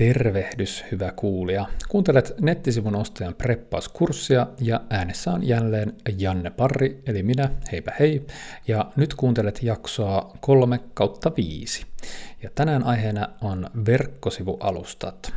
Tervehdys, 0.00 0.84
hyvä 0.92 1.12
kuulija. 1.16 1.66
Kuuntelet 1.88 2.34
nettisivun 2.40 2.94
ostajan 2.96 3.34
preppauskurssia 3.34 4.46
ja 4.60 4.80
äänessä 4.90 5.30
on 5.32 5.48
jälleen 5.48 5.92
Janne 6.18 6.50
Parri, 6.50 7.02
eli 7.06 7.22
minä, 7.22 7.50
heipä 7.72 7.92
hei. 8.00 8.26
Ja 8.68 8.92
nyt 8.96 9.14
kuuntelet 9.14 9.62
jaksoa 9.62 10.36
3 10.40 10.80
kautta 10.94 11.32
5. 11.36 11.86
Ja 12.42 12.50
tänään 12.54 12.84
aiheena 12.84 13.28
on 13.40 13.70
verkkosivualustat. 13.86 15.32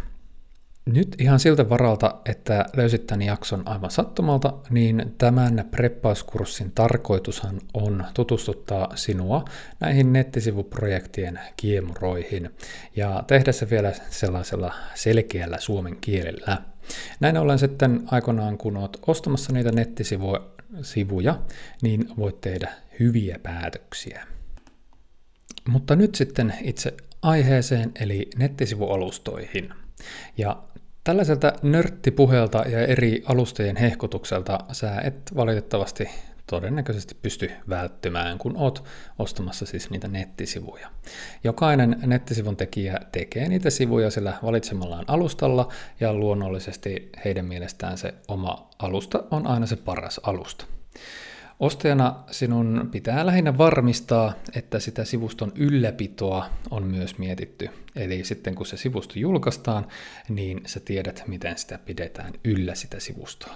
Nyt 0.86 1.15
ihan 1.20 1.39
siltä 1.39 1.70
varalta, 1.70 2.15
että 2.25 2.65
löysit 2.75 3.07
tämän 3.07 3.21
jakson 3.21 3.68
aivan 3.68 3.91
sattumalta, 3.91 4.54
niin 4.70 5.15
tämän 5.18 5.68
preppauskurssin 5.71 6.71
tarkoitushan 6.71 7.61
on 7.73 8.05
tutustuttaa 8.13 8.96
sinua 8.96 9.46
näihin 9.79 10.14
nettisivuprojektien 10.14 11.39
kiemuroihin 11.57 12.50
ja 12.96 13.23
tehdä 13.27 13.51
se 13.51 13.69
vielä 13.69 13.93
sellaisella 14.09 14.73
selkeällä 14.96 15.57
suomen 15.59 15.97
kielellä. 16.01 16.57
Näin 17.20 17.37
ollen 17.37 17.59
sitten 17.59 18.04
aikoinaan, 18.11 18.57
kun 18.57 18.78
olet 18.78 19.00
ostamassa 19.07 19.54
niitä 19.54 19.71
nettisivuja, 19.71 21.39
niin 21.81 22.09
voit 22.18 22.42
tehdä 22.42 22.71
hyviä 23.00 23.39
päätöksiä. 23.43 24.28
Mutta 25.70 25.95
nyt 25.95 26.15
sitten 26.15 26.54
itse 26.61 26.93
aiheeseen, 27.21 27.92
eli 28.00 28.29
nettisivualustoihin. 28.37 29.73
Ja 30.38 30.64
Tällaiselta 31.04 31.54
nörttipuheelta 31.61 32.58
ja 32.58 32.80
eri 32.80 33.23
alustajien 33.25 33.75
hehkutukselta 33.75 34.59
sä 34.72 35.02
et 35.02 35.16
valitettavasti 35.36 36.09
todennäköisesti 36.47 37.16
pysty 37.22 37.52
välttymään, 37.70 38.38
kun 38.38 38.58
oot 38.58 38.84
ostamassa 39.20 39.66
siis 39.66 39.89
niitä 39.89 40.08
nettisivuja. 40.08 40.88
Jokainen 41.44 42.00
nettisivun 42.06 42.58
tekijä 42.58 43.00
tekee 43.11 43.50
niitä 43.50 43.70
sivuja 43.70 44.11
sillä 44.11 44.34
valitsemallaan 44.44 45.06
alustalla, 45.08 45.72
ja 46.00 46.14
luonnollisesti 46.14 47.09
heidän 47.25 47.45
mielestään 47.45 47.98
se 47.98 48.14
oma 48.28 48.70
alusta 48.80 49.23
on 49.32 49.48
aina 49.48 49.66
se 49.66 49.76
paras 49.76 50.20
alusta. 50.23 50.66
Ostajana 51.59 52.16
sinun 52.32 52.90
pitää 52.92 53.26
lähinnä 53.26 53.58
varmistaa, 53.58 54.34
että 54.56 54.80
sitä 54.80 55.06
sivuston 55.06 55.52
ylläpitoa 55.56 56.50
on 56.72 56.84
myös 56.84 57.18
mietitty. 57.18 57.70
Eli 57.95 58.23
sitten 58.23 58.56
kun 58.56 58.66
se 58.66 58.78
sivusto 58.78 59.14
julkaistaan, 59.20 59.88
niin 60.30 60.62
sä 60.66 60.80
tiedät, 60.80 61.23
miten 61.28 61.58
sitä 61.58 61.78
pidetään 61.78 62.34
yllä 62.44 62.76
sitä 62.76 63.00
sivustoa. 63.00 63.56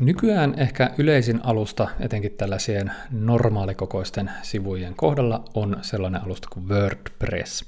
Nykyään 0.00 0.54
ehkä 0.56 0.90
yleisin 0.98 1.40
alusta, 1.44 1.88
etenkin 2.00 2.32
tällaisien 2.32 2.92
normaalikokoisten 3.10 4.30
sivujen 4.42 4.94
kohdalla, 4.96 5.44
on 5.54 5.76
sellainen 5.82 6.22
alusta 6.22 6.48
kuin 6.52 6.68
WordPress. 6.68 7.64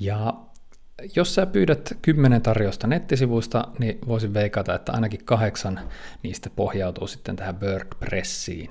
Ja 0.00 0.34
jos 1.16 1.34
sä 1.34 1.46
pyydät 1.46 1.98
kymmenen 2.02 2.42
tarjosta 2.42 2.86
nettisivuista, 2.86 3.68
niin 3.78 3.98
voisin 4.06 4.34
veikata, 4.34 4.74
että 4.74 4.92
ainakin 4.92 5.24
kahdeksan 5.24 5.80
niistä 6.22 6.50
pohjautuu 6.56 7.06
sitten 7.06 7.36
tähän 7.36 7.60
WordPressiin. 7.60 8.70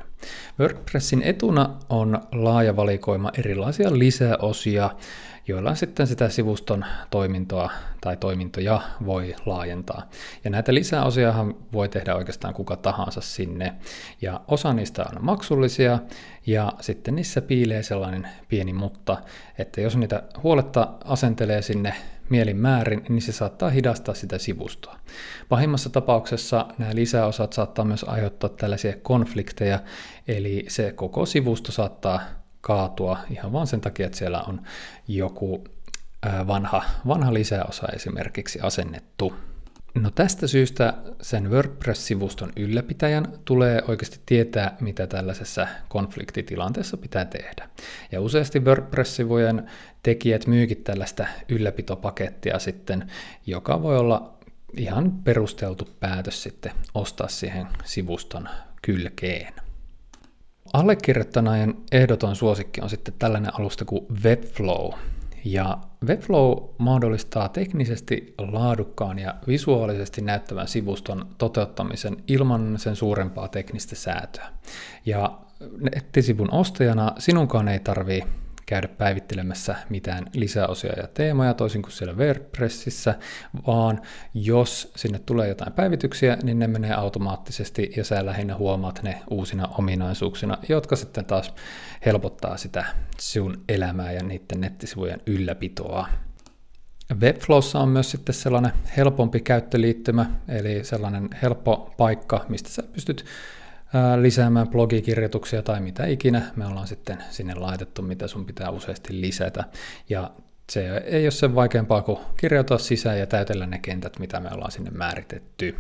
WordPressin 0.60 1.22
etuna 1.22 1.70
on 1.90 2.22
laaja 2.32 2.76
valikoima 2.76 3.32
erilaisia 3.38 4.00
lisäosia, 4.00 4.90
joilla 5.48 5.76
sitten 5.76 6.08
sitä 6.08 6.30
sivuston 6.30 6.86
toimintoa 7.10 7.72
tai 8.02 8.18
toimintoja 8.18 8.82
voi 9.06 9.36
laajentaa. 9.46 10.10
Ja 10.44 10.50
näitä 10.50 10.74
lisäosiahan 10.74 11.56
voi 11.74 11.90
tehdä 11.90 12.16
oikeastaan 12.16 12.54
kuka 12.54 12.76
tahansa 12.76 13.22
sinne. 13.22 13.74
Ja 14.22 14.42
osa 14.48 14.74
niistä 14.74 15.06
on 15.16 15.26
maksullisia 15.26 16.00
ja 16.46 16.74
sitten 16.82 17.16
niissä 17.16 17.42
piilee 17.42 17.84
sellainen 17.84 18.28
pieni 18.48 18.74
mutta, 18.74 19.18
että 19.58 19.82
jos 19.82 19.98
niitä 19.98 20.24
huoletta 20.44 20.94
asentelee 21.06 21.62
sinne 21.62 21.94
mielin 22.30 22.58
määrin, 22.58 23.06
niin 23.10 23.22
se 23.22 23.32
saattaa 23.32 23.70
hidastaa 23.70 24.16
sitä 24.16 24.38
sivustoa. 24.38 25.00
Pahimmassa 25.50 25.90
tapauksessa 25.90 26.66
nämä 26.78 26.96
lisäosat 26.96 27.54
saattaa 27.54 27.86
myös 27.86 28.04
aiheuttaa 28.04 28.50
tällaisia 28.50 28.94
konflikteja, 29.02 29.80
eli 30.28 30.66
se 30.68 30.92
koko 30.92 31.26
sivusto 31.26 31.72
saattaa 31.72 32.22
kaatua 32.62 33.18
ihan 33.30 33.52
vain 33.54 33.68
sen 33.68 33.82
takia, 33.82 34.06
että 34.06 34.18
siellä 34.18 34.42
on 34.42 34.62
joku 35.08 35.64
vanha, 36.48 36.84
vanha 37.08 37.34
lisäosa 37.34 37.88
esimerkiksi 37.88 38.60
asennettu. 38.62 39.34
No 39.96 40.12
tästä 40.12 40.48
syystä 40.48 40.94
sen 41.22 41.52
WordPress-sivuston 41.52 42.54
ylläpitäjän 42.56 43.28
tulee 43.46 43.84
oikeasti 43.88 44.20
tietää, 44.26 44.78
mitä 44.80 45.08
tällaisessa 45.08 45.68
konfliktitilanteessa 45.90 46.98
pitää 46.98 47.26
tehdä. 47.26 47.70
Ja 48.12 48.22
useasti 48.22 48.60
WordPress-sivujen 48.60 49.70
tekijät 50.04 50.48
myykin 50.48 50.84
tällaista 50.84 51.28
ylläpitopakettia 51.50 52.60
sitten, 52.60 53.12
joka 53.46 53.82
voi 53.82 53.98
olla 53.98 54.38
ihan 54.78 55.12
perusteltu 55.12 55.90
päätös 56.00 56.44
sitten 56.44 56.72
ostaa 56.94 57.28
siihen 57.28 57.68
sivuston 57.86 58.50
kylkeen. 58.82 59.54
Allekirjoittanajan 60.74 61.76
ehdoton 61.92 62.36
suosikki 62.36 62.82
on 62.82 62.90
sitten 62.90 63.14
tällainen 63.20 63.60
alusta 63.60 63.86
kuin 63.86 64.06
Webflow. 64.24 64.94
Ja 65.46 65.78
Webflow 66.06 66.58
mahdollistaa 66.78 67.50
teknisesti 67.50 68.34
laadukkaan 68.38 69.20
ja 69.20 69.36
visuaalisesti 69.48 70.22
näyttävän 70.22 70.68
sivuston 70.68 71.28
toteuttamisen 71.38 72.18
ilman 72.28 72.80
sen 72.80 72.96
suurempaa 72.96 73.48
teknistä 73.48 73.96
säätöä. 73.96 74.48
Ja 75.06 75.40
nettisivun 75.96 76.54
ostajana 76.54 77.12
sinunkaan 77.20 77.68
ei 77.68 77.80
tarvitse 77.80 78.30
käydä 78.66 78.88
päivittelemässä 78.88 79.76
mitään 79.90 80.26
lisäosia 80.34 80.94
ja 80.98 81.08
teemoja 81.08 81.54
toisin 81.54 81.82
kuin 81.82 81.92
siellä 81.92 82.14
WordPressissä, 82.14 83.16
vaan 83.68 84.02
jos 84.34 84.92
sinne 84.96 85.20
tulee 85.20 85.48
jotain 85.48 85.74
päivityksiä, 85.74 86.38
niin 86.44 86.60
ne 86.60 86.68
menee 86.68 86.94
automaattisesti 86.94 87.92
ja 87.98 88.04
sä 88.04 88.26
lähinnä 88.26 88.56
huomaat 88.56 89.04
ne 89.04 89.22
uusina 89.30 89.68
ominaisuuksina, 89.68 90.58
jotka 90.70 90.96
sitten 90.96 91.26
taas 91.26 91.54
helpottaa 92.06 92.58
sitä 92.58 92.86
sun 93.20 93.64
elämää 93.70 94.12
ja 94.12 94.24
niiden 94.24 94.62
nettisivujen 94.62 95.22
ylläpitoa. 95.26 96.08
Webflowssa 97.20 97.80
on 97.80 97.90
myös 97.90 98.12
sitten 98.12 98.36
sellainen 98.36 98.72
helpompi 98.98 99.40
käyttöliittymä, 99.40 100.26
eli 100.48 100.84
sellainen 100.84 101.30
helppo 101.42 101.94
paikka, 101.98 102.46
mistä 102.50 102.70
sä 102.70 102.84
pystyt 102.84 103.26
lisäämään 104.22 104.68
blogikirjoituksia 104.68 105.62
tai 105.62 105.82
mitä 105.82 106.06
ikinä 106.06 106.42
me 106.56 106.66
ollaan 106.66 106.88
sitten 106.88 107.18
sinne 107.30 107.56
laitettu, 107.56 108.02
mitä 108.02 108.28
sun 108.28 108.46
pitää 108.46 108.70
useasti 108.70 109.22
lisätä. 109.22 109.64
Ja 110.10 110.32
se 110.72 110.98
ei 110.98 111.26
ole 111.26 111.32
sen 111.32 111.56
vaikeampaa 111.56 112.02
kuin 112.02 112.20
kirjoittaa 112.38 112.78
sisään 112.78 113.20
ja 113.20 113.28
täytellä 113.28 113.66
ne 113.66 113.80
kentät, 113.80 114.20
mitä 114.20 114.40
me 114.40 114.50
ollaan 114.52 114.72
sinne 114.72 114.92
määritetty. 114.92 115.76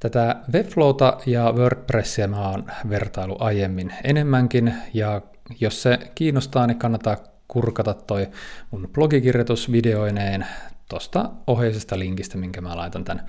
Tätä 0.00 0.36
Webflowta 0.52 1.18
ja 1.26 1.52
WordPressia 1.52 2.28
mä 2.28 2.50
oon 2.50 2.66
vertailu 2.88 3.36
aiemmin 3.40 3.92
enemmänkin, 4.04 4.74
ja 4.94 5.22
jos 5.60 5.82
se 5.82 5.98
kiinnostaa, 6.14 6.66
niin 6.66 6.78
kannattaa 6.78 7.16
kurkata 7.48 7.94
toi 7.94 8.28
mun 8.70 8.88
blogikirjoitus 8.92 9.72
videoineen 9.72 10.46
tosta 10.88 11.30
oheisesta 11.46 11.98
linkistä, 11.98 12.38
minkä 12.38 12.60
mä 12.60 12.76
laitan 12.76 13.04
tämän, 13.04 13.26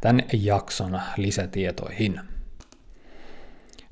tämän 0.00 0.22
jakson 0.32 1.00
lisätietoihin. 1.16 2.20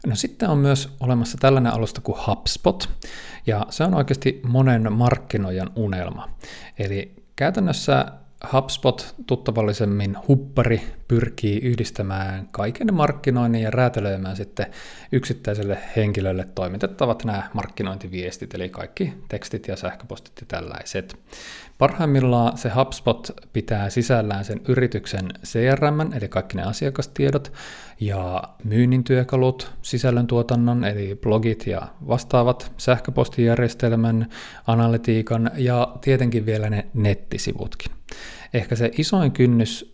No 0.06 0.16
sitten 0.16 0.48
on 0.48 0.58
myös 0.58 0.96
olemassa 1.00 1.38
tällainen 1.40 1.72
alusta 1.72 2.00
kuin 2.00 2.18
HubSpot, 2.26 2.88
ja 3.46 3.66
se 3.70 3.84
on 3.84 3.94
oikeasti 3.94 4.40
monen 4.46 4.92
markkinoijan 4.92 5.70
unelma. 5.76 6.28
Eli 6.78 7.14
käytännössä 7.36 8.06
HubSpot, 8.52 9.14
tuttavallisemmin 9.26 10.16
huppari, 10.28 10.82
pyrkii 11.08 11.58
yhdistämään 11.58 12.48
kaiken 12.50 12.94
markkinoinnin 12.94 13.62
ja 13.62 13.70
räätälöimään 13.70 14.36
sitten 14.36 14.66
yksittäiselle 15.12 15.78
henkilölle 15.96 16.48
toimitettavat 16.54 17.24
nämä 17.24 17.50
markkinointiviestit, 17.54 18.54
eli 18.54 18.68
kaikki 18.68 19.14
tekstit 19.28 19.68
ja 19.68 19.76
sähköpostit 19.76 20.32
ja 20.40 20.46
tällaiset. 20.48 21.16
Parhaimmillaan 21.78 22.58
se 22.58 22.70
HubSpot 22.70 23.30
pitää 23.52 23.90
sisällään 23.90 24.44
sen 24.44 24.60
yrityksen 24.68 25.28
CRM, 25.44 26.12
eli 26.12 26.28
kaikki 26.28 26.56
ne 26.56 26.62
asiakastiedot, 26.62 27.52
ja 28.00 28.42
myynnin 28.64 29.04
työkalut, 29.04 29.72
sisällöntuotannon, 29.82 30.84
eli 30.84 31.18
blogit 31.22 31.66
ja 31.66 31.82
vastaavat, 32.08 32.72
sähköpostijärjestelmän, 32.76 34.26
analytiikan 34.66 35.50
ja 35.54 35.96
tietenkin 36.00 36.46
vielä 36.46 36.70
ne 36.70 36.86
nettisivutkin. 36.94 38.01
Ehkä 38.54 38.76
se 38.76 38.90
isoin 38.98 39.32
kynnys 39.32 39.92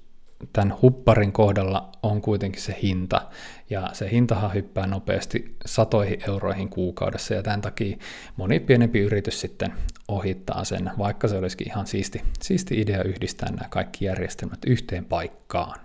tämän 0.52 0.74
hupparin 0.82 1.32
kohdalla 1.32 1.92
on 2.02 2.20
kuitenkin 2.20 2.62
se 2.62 2.76
hinta, 2.82 3.30
ja 3.70 3.90
se 3.92 4.10
hintahan 4.10 4.54
hyppää 4.54 4.86
nopeasti 4.86 5.56
satoihin 5.66 6.18
euroihin 6.28 6.68
kuukaudessa, 6.68 7.34
ja 7.34 7.42
tämän 7.42 7.60
takia 7.60 7.96
moni 8.36 8.60
pienempi 8.60 9.00
yritys 9.00 9.40
sitten 9.40 9.72
ohittaa 10.08 10.64
sen, 10.64 10.90
vaikka 10.98 11.28
se 11.28 11.38
olisikin 11.38 11.68
ihan 11.68 11.86
siisti, 11.86 12.22
siisti 12.42 12.80
idea 12.80 13.02
yhdistää 13.02 13.50
nämä 13.50 13.68
kaikki 13.68 14.04
järjestelmät 14.04 14.58
yhteen 14.66 15.04
paikkaan. 15.04 15.80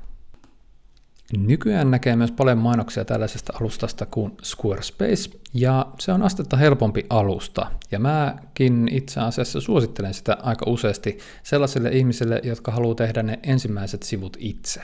Nykyään 1.38 1.91
näkee 1.91 2.15
myös 2.15 2.31
paljon 2.31 2.57
mainoksia 2.57 3.06
tällaisesta 3.06 3.53
alustasta 3.62 4.06
kuin 4.06 4.33
Squarespace, 4.44 5.30
Ja 5.54 5.86
se 6.00 6.12
on 6.12 6.22
astetta 6.22 6.58
helpompi 6.58 7.06
alusta, 7.10 7.72
ja 7.92 8.00
mäkin 8.00 8.88
itse 8.92 9.20
asiassa 9.20 9.62
suosittelen 9.62 10.14
sitä 10.14 10.38
aika 10.44 10.66
useasti 10.70 11.18
sellaisille 11.44 11.90
ihmisille, 11.90 12.42
jotka 12.44 12.72
haluaa 12.72 12.96
tehdä 12.96 13.24
ne 13.24 13.40
ensimmäiset 13.44 14.04
sivut 14.04 14.38
itse. 14.40 14.82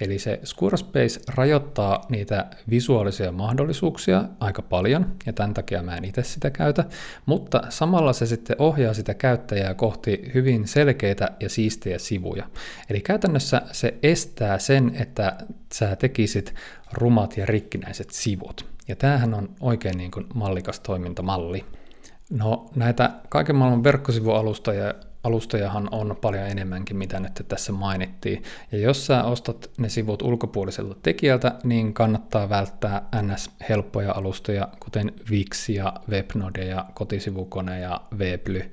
Eli 0.00 0.18
se 0.18 0.40
Squarespace 0.44 1.20
rajoittaa 1.28 2.06
niitä 2.08 2.46
visuaalisia 2.70 3.32
mahdollisuuksia 3.32 4.24
aika 4.40 4.62
paljon, 4.62 5.12
ja 5.26 5.32
tämän 5.32 5.54
takia 5.54 5.82
mä 5.82 5.96
en 5.96 6.04
itse 6.04 6.22
sitä 6.22 6.50
käytä, 6.50 6.84
mutta 7.26 7.62
samalla 7.68 8.12
se 8.12 8.26
sitten 8.26 8.56
ohjaa 8.58 8.94
sitä 8.94 9.14
käyttäjää 9.14 9.74
kohti 9.74 10.30
hyvin 10.34 10.68
selkeitä 10.68 11.28
ja 11.40 11.48
siistejä 11.48 11.98
sivuja. 11.98 12.48
Eli 12.90 13.00
käytännössä 13.00 13.62
se 13.72 13.94
estää 14.02 14.58
sen, 14.58 14.92
että 14.94 15.36
sä 15.74 15.96
tekisit 15.96 16.54
rumat 16.92 17.36
ja 17.36 17.46
rikkinäiset 17.46 18.10
sivut. 18.10 18.77
Ja 18.88 18.96
tämähän 18.96 19.34
on 19.34 19.48
oikein 19.60 19.98
niin 19.98 20.10
kuin 20.10 20.26
mallikas 20.34 20.80
toimintamalli. 20.80 21.64
No 22.30 22.70
näitä 22.74 23.10
kaiken 23.28 23.56
maailman 23.56 23.84
verkkosivualustoja 23.84 24.94
alustojahan 25.24 25.88
on 25.90 26.16
paljon 26.20 26.46
enemmänkin, 26.46 26.96
mitä 26.96 27.20
nyt 27.20 27.44
tässä 27.48 27.72
mainittiin. 27.72 28.42
Ja 28.72 28.78
jos 28.78 29.06
sä 29.06 29.24
ostat 29.24 29.70
ne 29.78 29.88
sivut 29.88 30.22
ulkopuoliselta 30.22 30.96
tekijältä, 31.02 31.54
niin 31.64 31.94
kannattaa 31.94 32.48
välttää 32.48 33.08
NS-helppoja 33.22 34.12
alustoja, 34.12 34.68
kuten 34.80 35.12
Wix 35.30 35.68
ja 35.68 35.92
Webnode 36.10 36.64
ja 36.64 36.84
kotisivukone 36.94 37.80
ja 37.80 38.00
Webly. 38.18 38.70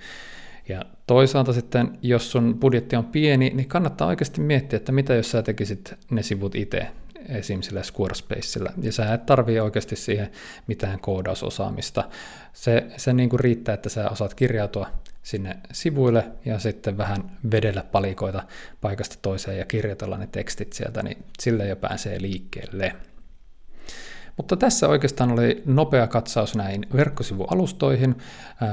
Ja 0.70 0.82
toisaalta 1.08 1.54
sitten, 1.54 1.98
jos 2.02 2.32
sun 2.32 2.58
budjetti 2.60 2.96
on 2.96 3.06
pieni, 3.06 3.50
niin 3.50 3.68
kannattaa 3.68 4.08
oikeasti 4.08 4.42
miettiä, 4.42 4.78
että 4.78 4.92
mitä 4.92 5.14
jos 5.14 5.32
sä 5.32 5.44
tekisit 5.44 5.94
ne 6.12 6.24
sivut 6.24 6.56
itse 6.56 6.88
esim. 7.30 7.62
sillä 7.62 7.84
Squarespacella, 7.84 8.72
ja 8.82 8.92
sä 8.92 9.14
et 9.14 9.26
tarvii 9.26 9.60
oikeasti 9.60 9.96
siihen 9.96 10.32
mitään 10.68 11.00
koodausosaamista. 11.00 12.10
Se, 12.54 12.86
se 12.98 13.14
niin 13.14 13.30
kuin 13.30 13.40
riittää, 13.40 13.74
että 13.74 13.90
sä 13.90 14.10
osaat 14.10 14.34
kirjautua 14.34 14.88
sinne 15.24 15.58
sivuille 15.72 16.32
ja 16.46 16.60
sitten 16.60 16.98
vähän 16.98 17.32
vedellä 17.52 17.84
palikoita 17.84 18.44
paikasta 18.82 19.16
toiseen 19.22 19.58
ja 19.58 19.66
kirjoitella 19.66 20.18
ne 20.18 20.28
tekstit 20.28 20.74
sieltä, 20.74 21.04
niin 21.04 21.26
sille 21.40 21.68
jo 21.68 21.76
pääsee 21.76 22.22
liikkeelle. 22.22 22.96
Mutta 24.38 24.58
tässä 24.58 24.88
oikeastaan 24.88 25.32
oli 25.32 25.64
nopea 25.66 26.08
katsaus 26.08 26.56
näihin 26.56 26.86
verkkosivualustoihin. 26.96 28.16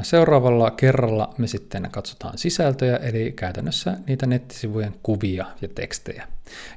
Seuraavalla 0.03 0.71
kerralla 0.71 1.35
me 1.39 1.47
sitten 1.47 1.89
katsotaan 1.91 2.39
sisältöjä, 2.39 2.97
eli 2.97 3.33
käytännössä 3.33 3.97
niitä 4.07 4.27
nettisivujen 4.27 4.95
kuvia 5.03 5.47
ja 5.61 5.69
tekstejä. 5.69 6.29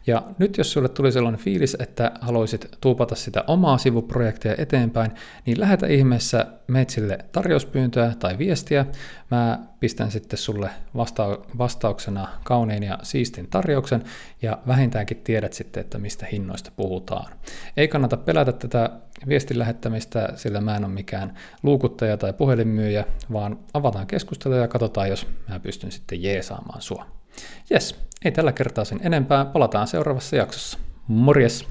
Ja 0.07 0.23
nyt 0.37 0.57
jos 0.57 0.71
sulle 0.71 0.89
tuli 0.89 1.11
sellainen 1.11 1.41
fiilis, 1.41 1.77
että 1.79 2.11
haluaisit 2.21 2.77
tuupata 2.81 3.15
sitä 3.15 3.43
omaa 3.47 3.77
sivuprojektia 3.77 4.55
eteenpäin, 4.57 5.11
niin 5.45 5.59
lähetä 5.59 5.87
ihmeessä 5.87 6.45
meitsille 6.67 7.17
tarjouspyyntöä 7.31 8.13
tai 8.19 8.37
viestiä. 8.37 8.85
Mä 9.31 9.59
pistän 9.79 10.11
sitten 10.11 10.39
sulle 10.39 10.69
vasta- 10.95 11.39
vastauksena 11.57 12.27
kauniin 12.43 12.83
ja 12.83 12.99
siistin 13.03 13.47
tarjouksen 13.47 14.03
ja 14.41 14.59
vähintäänkin 14.67 15.17
tiedät 15.17 15.53
sitten, 15.53 15.81
että 15.81 15.97
mistä 15.97 16.25
hinnoista 16.31 16.71
puhutaan. 16.75 17.33
Ei 17.77 17.87
kannata 17.87 18.17
pelätä 18.17 18.51
tätä 18.51 18.89
viestin 19.27 19.59
lähettämistä, 19.59 20.29
sillä 20.35 20.61
mä 20.61 20.75
en 20.75 20.85
ole 20.85 20.93
mikään 20.93 21.33
luukuttaja 21.63 22.17
tai 22.17 22.33
puhelinmyyjä, 22.33 23.05
vaan 23.33 23.59
avataan 23.73 24.07
keskustelua 24.07 24.57
ja 24.57 24.67
katsotaan, 24.67 25.09
jos 25.09 25.27
mä 25.49 25.59
pystyn 25.59 25.91
sitten 25.91 26.23
jeesaamaan 26.23 26.81
sua. 26.81 27.05
Jes, 27.69 27.95
ei 28.25 28.31
tällä 28.31 28.51
kertaa 28.51 28.85
sen 28.85 28.99
enempää, 29.03 29.45
palataan 29.45 29.87
seuraavassa 29.87 30.35
jaksossa. 30.35 30.77
Morjes! 31.07 31.67